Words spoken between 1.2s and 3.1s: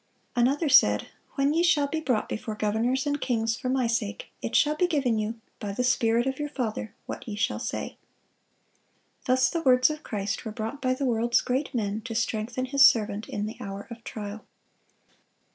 "When ye shall be brought before governors